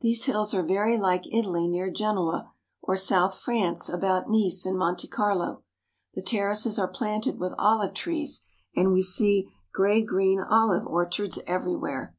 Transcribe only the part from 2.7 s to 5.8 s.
or south France about Nice and Monte Carlo.